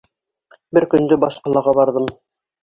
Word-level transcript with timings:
Бер 0.77 0.87
көндө 0.93 1.19
баш 1.25 1.37
ҡалаға 1.49 1.75
барҙым. 1.81 2.09